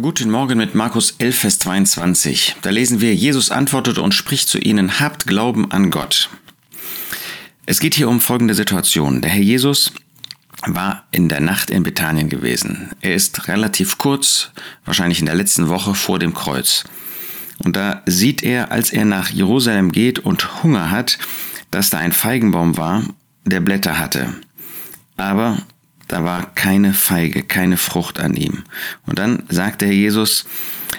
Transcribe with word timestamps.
Guten 0.00 0.30
Morgen 0.30 0.58
mit 0.58 0.76
Markus 0.76 1.16
11, 1.18 1.38
Vers 1.38 1.58
22. 1.58 2.56
Da 2.62 2.70
lesen 2.70 3.00
wir, 3.00 3.14
Jesus 3.16 3.50
antwortete 3.50 4.00
und 4.00 4.14
spricht 4.14 4.48
zu 4.48 4.58
ihnen, 4.58 5.00
habt 5.00 5.26
Glauben 5.26 5.72
an 5.72 5.90
Gott. 5.90 6.30
Es 7.66 7.80
geht 7.80 7.94
hier 7.94 8.08
um 8.08 8.20
folgende 8.20 8.54
Situation. 8.54 9.22
Der 9.22 9.30
Herr 9.32 9.42
Jesus 9.42 9.92
war 10.64 11.04
in 11.10 11.28
der 11.28 11.40
Nacht 11.40 11.70
in 11.70 11.82
Bethanien 11.82 12.28
gewesen. 12.28 12.90
Er 13.00 13.14
ist 13.14 13.48
relativ 13.48 13.98
kurz, 13.98 14.52
wahrscheinlich 14.84 15.18
in 15.18 15.26
der 15.26 15.34
letzten 15.34 15.68
Woche 15.68 15.94
vor 15.94 16.20
dem 16.20 16.32
Kreuz. 16.32 16.84
Und 17.64 17.74
da 17.74 18.02
sieht 18.06 18.44
er, 18.44 18.70
als 18.70 18.92
er 18.92 19.04
nach 19.04 19.30
Jerusalem 19.30 19.90
geht 19.90 20.20
und 20.20 20.62
Hunger 20.62 20.92
hat, 20.92 21.18
dass 21.72 21.90
da 21.90 21.98
ein 21.98 22.12
Feigenbaum 22.12 22.76
war, 22.76 23.02
der 23.44 23.60
Blätter 23.60 23.98
hatte. 23.98 24.34
Aber 25.16 25.58
da 26.08 26.24
war 26.24 26.54
keine 26.54 26.94
Feige, 26.94 27.42
keine 27.42 27.76
Frucht 27.76 28.18
an 28.18 28.34
ihm. 28.34 28.64
Und 29.06 29.18
dann 29.18 29.44
sagte 29.48 29.86
Herr 29.86 29.92
Jesus, 29.92 30.46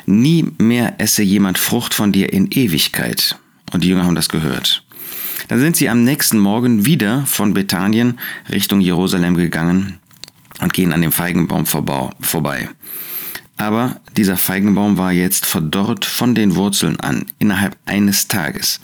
nie 0.06 0.48
mehr 0.60 0.96
esse 1.00 1.24
jemand 1.24 1.58
Frucht 1.58 1.94
von 1.94 2.12
dir 2.12 2.32
in 2.32 2.52
Ewigkeit. 2.52 3.38
Und 3.72 3.84
die 3.84 3.90
Jünger 3.90 4.06
haben 4.06 4.16
das 4.16 4.30
gehört. 4.30 4.84
Dann 5.48 5.60
sind 5.60 5.76
sie 5.76 5.90
am 5.90 6.04
nächsten 6.04 6.38
Morgen 6.38 6.86
wieder 6.86 7.26
von 7.26 7.54
Bethanien 7.54 8.20
Richtung 8.50 8.82
Jerusalem 8.82 9.36
gegangen 9.36 10.00
und 10.62 10.74
gehen 10.74 10.94
an 10.94 11.02
dem 11.02 11.12
Feigenbaum 11.12 11.66
vorbei. 11.66 12.70
Aber 13.58 14.00
dieser 14.16 14.38
Feigenbaum 14.38 14.98
war 14.98 15.12
jetzt 15.12 15.46
verdorrt 15.46 16.06
von 16.06 16.34
den 16.34 16.56
Wurzeln 16.56 17.00
an, 17.00 17.26
innerhalb 17.40 17.76
eines 17.86 18.28
Tages. 18.30 18.80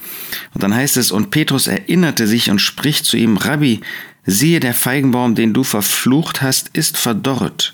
Und 0.53 0.63
dann 0.63 0.75
heißt 0.75 0.97
es, 0.97 1.11
und 1.11 1.31
Petrus 1.31 1.67
erinnerte 1.67 2.27
sich 2.27 2.49
und 2.49 2.59
spricht 2.59 3.05
zu 3.05 3.15
ihm, 3.15 3.37
Rabbi, 3.37 3.79
siehe, 4.25 4.59
der 4.59 4.73
Feigenbaum, 4.73 5.35
den 5.35 5.53
du 5.53 5.63
verflucht 5.63 6.41
hast, 6.41 6.69
ist 6.73 6.97
verdorrt. 6.97 7.73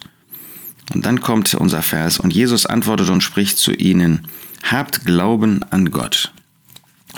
Und 0.94 1.06
dann 1.06 1.22
kommt 1.22 1.54
unser 1.56 1.82
Vers, 1.82 2.20
und 2.20 2.34
Jesus 2.34 2.66
antwortet 2.66 3.10
und 3.10 3.22
spricht 3.22 3.58
zu 3.58 3.72
ihnen, 3.72 4.28
habt 4.64 5.06
Glauben 5.06 5.64
an 5.72 5.92
Gott. 5.92 6.34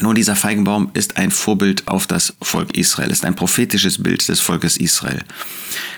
Nun, 0.02 0.16
dieser 0.16 0.36
Feigenbaum 0.36 0.90
ist 0.94 1.18
ein 1.18 1.32
Vorbild 1.32 1.88
auf 1.88 2.08
das 2.08 2.36
Volk 2.42 2.76
Israel, 2.76 3.12
ist 3.12 3.26
ein 3.26 3.36
prophetisches 3.36 4.02
Bild 4.02 4.28
des 4.28 4.40
Volkes 4.40 4.78
Israel. 4.78 5.20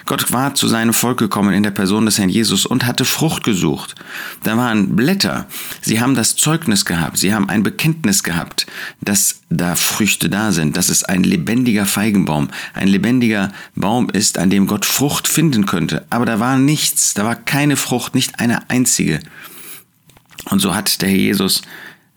Gott 0.06 0.32
war 0.32 0.54
zu 0.54 0.68
seinem 0.68 0.94
Volk 0.94 1.18
gekommen 1.18 1.54
in 1.54 1.64
der 1.64 1.72
Person 1.72 2.06
des 2.06 2.20
Herrn 2.20 2.30
Jesus 2.30 2.66
und 2.66 2.86
hatte 2.86 3.06
Frucht 3.06 3.44
gesucht. 3.44 3.96
Da 4.44 4.56
waren 4.56 4.96
Blätter. 4.96 5.48
Sie 5.82 6.00
haben 6.00 6.14
das 6.14 6.36
Zeugnis 6.36 6.86
gehabt. 6.86 7.18
Sie 7.18 7.34
haben 7.34 7.50
ein 7.50 7.64
Bekenntnis 7.64 8.22
gehabt, 8.22 8.68
dass 9.02 9.42
da 9.50 9.76
Früchte 9.76 10.30
da 10.30 10.52
sind, 10.52 10.78
dass 10.78 10.90
es 10.90 11.04
ein 11.04 11.24
lebendiger 11.24 11.86
Feigenbaum, 11.86 12.50
ein 12.74 12.88
lebendiger 12.88 13.52
Baum 13.76 14.10
ist, 14.10 14.38
an 14.38 14.52
dem 14.52 14.68
Gott 14.68 14.86
Frucht 14.86 15.28
finden 15.28 15.66
könnte. 15.66 16.06
Aber 16.12 16.26
da 16.26 16.40
war 16.40 16.58
nichts, 16.58 17.16
da 17.16 17.26
war 17.26 17.36
keine 17.36 17.76
Frucht, 17.76 18.14
nicht 18.14 18.40
eine 18.40 18.70
einzige. 18.70 19.20
Und 20.52 20.60
so 20.60 20.76
hat 20.76 21.02
der 21.02 21.10
Herr 21.10 21.18
Jesus 21.18 21.64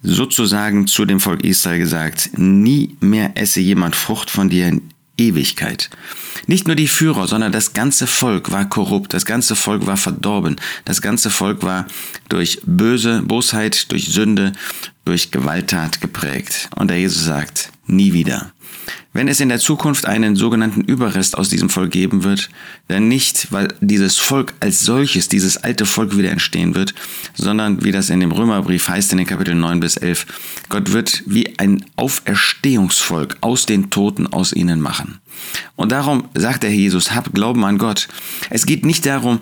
sozusagen 0.02 0.86
zu 0.86 1.04
dem 1.06 1.20
Volk 1.20 1.42
Israel 1.42 1.78
gesagt, 1.78 2.30
nie 2.36 2.96
mehr 3.00 3.32
esse 3.34 3.60
jemand 3.60 3.96
Frucht 3.96 4.30
von 4.30 4.48
dir 4.48 4.78
Ewigkeit. 5.18 5.90
Nicht 6.46 6.66
nur 6.66 6.76
die 6.76 6.88
Führer, 6.88 7.26
sondern 7.26 7.52
das 7.52 7.74
ganze 7.74 8.06
Volk 8.06 8.50
war 8.52 8.68
korrupt, 8.68 9.12
das 9.12 9.26
ganze 9.26 9.56
Volk 9.56 9.86
war 9.86 9.96
verdorben, 9.96 10.56
das 10.84 11.02
ganze 11.02 11.30
Volk 11.30 11.62
war 11.62 11.86
durch 12.28 12.60
böse 12.64 13.22
Bosheit, 13.22 13.90
durch 13.92 14.08
Sünde, 14.08 14.52
durch 15.04 15.30
Gewalttat 15.30 16.00
geprägt. 16.00 16.70
Und 16.76 16.88
der 16.88 16.98
Jesus 16.98 17.24
sagt, 17.24 17.70
nie 17.88 18.12
wieder. 18.12 18.52
Wenn 19.12 19.26
es 19.26 19.40
in 19.40 19.48
der 19.48 19.58
Zukunft 19.58 20.06
einen 20.06 20.36
sogenannten 20.36 20.82
Überrest 20.82 21.36
aus 21.36 21.48
diesem 21.48 21.70
Volk 21.70 21.90
geben 21.90 22.24
wird, 22.24 22.50
dann 22.88 23.08
nicht, 23.08 23.50
weil 23.50 23.68
dieses 23.80 24.18
Volk 24.18 24.54
als 24.60 24.80
solches, 24.80 25.28
dieses 25.28 25.56
alte 25.56 25.86
Volk 25.86 26.16
wieder 26.16 26.30
entstehen 26.30 26.74
wird, 26.74 26.94
sondern 27.34 27.84
wie 27.84 27.90
das 27.90 28.10
in 28.10 28.20
dem 28.20 28.32
Römerbrief 28.32 28.88
heißt 28.88 29.10
in 29.12 29.18
den 29.18 29.26
Kapiteln 29.26 29.60
9 29.60 29.80
bis 29.80 29.96
11, 29.96 30.26
Gott 30.68 30.92
wird 30.92 31.22
wie 31.26 31.58
ein 31.58 31.84
Auferstehungsvolk 31.96 33.38
aus 33.40 33.66
den 33.66 33.90
Toten 33.90 34.26
aus 34.26 34.52
ihnen 34.52 34.80
machen. 34.80 35.18
Und 35.74 35.90
darum 35.90 36.28
sagt 36.34 36.62
der 36.62 36.74
Jesus, 36.74 37.12
habt 37.12 37.34
Glauben 37.34 37.64
an 37.64 37.78
Gott. 37.78 38.08
Es 38.50 38.66
geht 38.66 38.84
nicht 38.84 39.06
darum, 39.06 39.40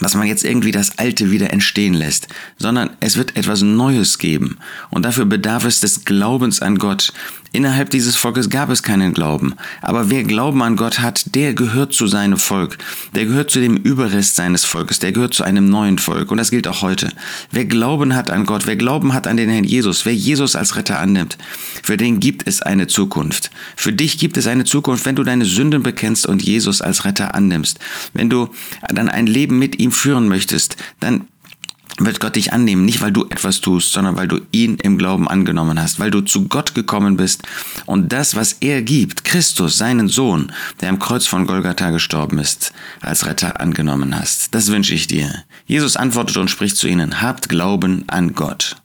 dass 0.00 0.14
man 0.14 0.26
jetzt 0.26 0.44
irgendwie 0.44 0.70
das 0.70 0.98
Alte 0.98 1.30
wieder 1.30 1.52
entstehen 1.52 1.94
lässt, 1.94 2.28
sondern 2.58 2.90
es 3.00 3.16
wird 3.16 3.36
etwas 3.36 3.62
Neues 3.62 4.18
geben. 4.18 4.58
Und 4.90 5.04
dafür 5.04 5.24
bedarf 5.24 5.64
es 5.64 5.80
des 5.80 6.04
Glaubens 6.04 6.62
an 6.62 6.78
Gott. 6.78 7.12
Innerhalb 7.50 7.88
dieses 7.88 8.14
Volkes 8.14 8.50
gab 8.50 8.68
es 8.68 8.82
keinen 8.82 9.14
Glauben. 9.14 9.54
Aber 9.80 10.10
wer 10.10 10.22
Glauben 10.22 10.62
an 10.62 10.76
Gott 10.76 11.00
hat, 11.00 11.34
der 11.34 11.54
gehört 11.54 11.94
zu 11.94 12.06
seinem 12.06 12.36
Volk. 12.36 12.76
Der 13.14 13.24
gehört 13.24 13.50
zu 13.50 13.58
dem 13.58 13.78
Überrest 13.78 14.36
seines 14.36 14.66
Volkes. 14.66 14.98
Der 14.98 15.12
gehört 15.12 15.32
zu 15.32 15.44
einem 15.44 15.68
neuen 15.70 15.98
Volk. 15.98 16.30
Und 16.30 16.36
das 16.36 16.50
gilt 16.50 16.68
auch 16.68 16.82
heute. 16.82 17.10
Wer 17.50 17.64
Glauben 17.64 18.14
hat 18.14 18.30
an 18.30 18.44
Gott, 18.44 18.66
wer 18.66 18.76
Glauben 18.76 19.14
hat 19.14 19.26
an 19.26 19.38
den 19.38 19.48
Herrn 19.48 19.64
Jesus, 19.64 20.04
wer 20.04 20.14
Jesus 20.14 20.56
als 20.56 20.76
Retter 20.76 20.98
annimmt, 20.98 21.38
für 21.82 21.96
den 21.96 22.20
gibt 22.20 22.46
es 22.46 22.60
eine 22.60 22.86
Zukunft. 22.86 23.50
Für 23.76 23.94
dich 23.94 24.18
gibt 24.18 24.36
es 24.36 24.46
eine 24.46 24.64
Zukunft, 24.64 25.06
wenn 25.06 25.16
du 25.16 25.24
deine 25.24 25.46
Sünden 25.46 25.82
bekennst 25.82 26.26
und 26.26 26.42
Jesus 26.42 26.82
als 26.82 27.06
Retter 27.06 27.34
annimmst. 27.34 27.78
Wenn 28.12 28.28
du 28.28 28.50
dann 28.92 29.08
ein 29.08 29.26
Leben 29.26 29.58
ihm 29.78 29.92
führen 29.92 30.28
möchtest, 30.28 30.76
dann 31.00 31.28
wird 31.98 32.20
Gott 32.20 32.36
dich 32.36 32.52
annehmen, 32.52 32.84
nicht 32.84 33.00
weil 33.00 33.12
du 33.12 33.24
etwas 33.24 33.60
tust, 33.60 33.92
sondern 33.92 34.16
weil 34.16 34.28
du 34.28 34.40
ihn 34.52 34.76
im 34.76 34.98
Glauben 34.98 35.28
angenommen 35.28 35.80
hast, 35.80 35.98
weil 35.98 36.10
du 36.10 36.20
zu 36.20 36.48
Gott 36.48 36.74
gekommen 36.74 37.16
bist 37.16 37.42
und 37.86 38.12
das, 38.12 38.36
was 38.36 38.54
er 38.60 38.82
gibt, 38.82 39.24
Christus, 39.24 39.78
seinen 39.78 40.08
Sohn, 40.08 40.52
der 40.80 40.90
am 40.90 40.98
Kreuz 40.98 41.26
von 41.26 41.46
Golgatha 41.46 41.90
gestorben 41.90 42.38
ist, 42.38 42.72
als 43.00 43.26
Retter 43.26 43.60
angenommen 43.60 44.18
hast. 44.18 44.54
Das 44.54 44.68
wünsche 44.68 44.94
ich 44.94 45.06
dir. 45.06 45.44
Jesus 45.66 45.96
antwortet 45.96 46.36
und 46.36 46.50
spricht 46.50 46.76
zu 46.76 46.86
ihnen, 46.86 47.20
habt 47.20 47.48
Glauben 47.48 48.04
an 48.06 48.34
Gott. 48.34 48.76